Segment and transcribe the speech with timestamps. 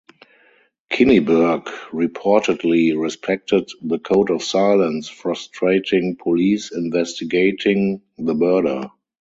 [0.91, 8.89] Kinniburgh reportedly respected the code of silence, frustrating police investigating the murder.